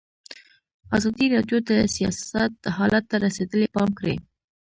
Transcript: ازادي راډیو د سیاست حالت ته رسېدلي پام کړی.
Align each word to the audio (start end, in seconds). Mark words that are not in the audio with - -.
ازادي 0.97 1.25
راډیو 1.35 1.57
د 1.69 1.71
سیاست 1.95 2.53
حالت 2.77 3.03
ته 3.11 3.15
رسېدلي 3.25 3.67
پام 3.75 3.89
کړی. 3.99 4.15